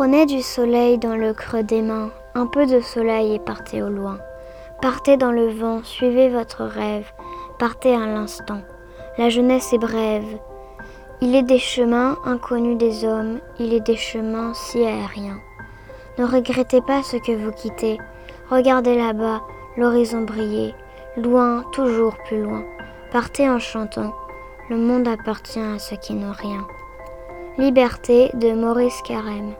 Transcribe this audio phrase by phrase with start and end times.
[0.00, 3.90] Prenez du soleil dans le creux des mains, un peu de soleil et partez au
[3.90, 4.18] loin.
[4.80, 7.12] Partez dans le vent, suivez votre rêve,
[7.58, 8.62] partez à l'instant.
[9.18, 10.38] La jeunesse est brève.
[11.20, 15.38] Il est des chemins inconnus des hommes, il est des chemins si aériens.
[16.16, 17.98] Ne regrettez pas ce que vous quittez.
[18.48, 19.42] Regardez là-bas,
[19.76, 20.74] l'horizon briller,
[21.18, 22.64] loin, toujours plus loin.
[23.12, 24.14] Partez en chantant.
[24.70, 26.66] Le monde appartient à ceux qui n'ont rien.
[27.58, 29.52] Liberté de Maurice Carême.